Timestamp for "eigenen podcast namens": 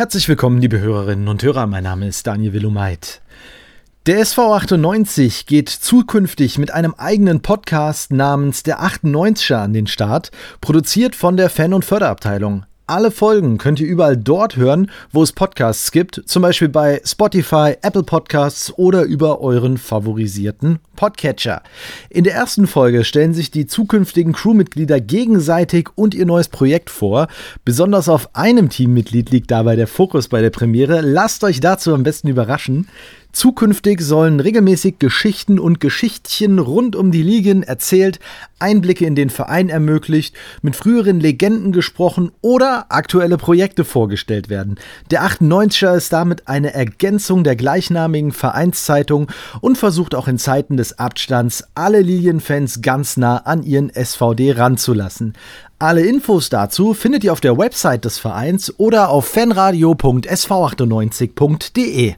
6.94-8.62